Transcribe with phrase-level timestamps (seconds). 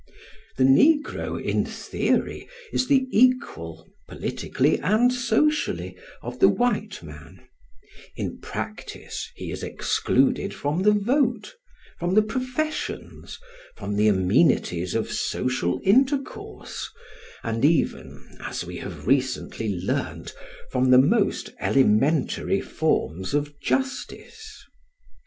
[0.57, 7.41] The negro, in theory, is the equal, politically and socially, of the white man;
[8.15, 11.53] in practice, he is excluded from the vote,
[11.99, 13.37] from the professions,
[13.75, 16.89] from the amenities of social intercourse,
[17.43, 20.33] and even, as we have recently learnt,
[20.71, 24.65] from the most elementary forms of justice.